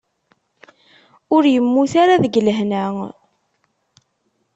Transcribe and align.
Ur 1.35 1.43
yemmut 1.53 1.93
ara 2.03 2.15
deg 2.23 2.35
lehna. 2.47 2.85